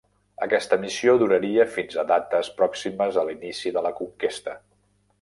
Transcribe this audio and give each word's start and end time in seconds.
Aquesta 0.45 0.79
missió 0.85 1.13
duraria 1.25 1.67
fins 1.75 1.99
a 2.03 2.07
dates 2.13 2.51
pròximes 2.63 3.23
a 3.25 3.29
l'inici 3.31 3.75
de 3.79 3.89
la 3.89 3.97
conquesta. 4.03 4.61